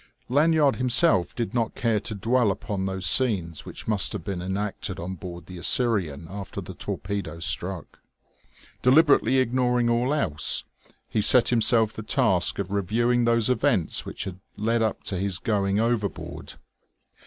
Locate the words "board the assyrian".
5.13-6.25